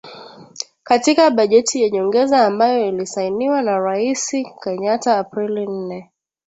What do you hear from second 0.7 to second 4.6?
Katika bajeti ya nyongeza ambayo ilisainiwa na Raisi